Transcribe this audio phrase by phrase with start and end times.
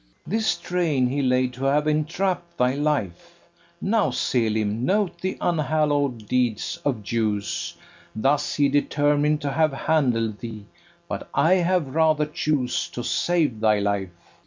[0.23, 0.23] FERNEZE.
[0.25, 3.39] This train he laid to have entrapp'd thy life;
[3.79, 7.75] Now, Selim, note the unhallow'd deeds of Jews;
[8.15, 10.65] Thus he determin'd to have handled thee,
[11.07, 14.09] But I have rather chose to save thy life.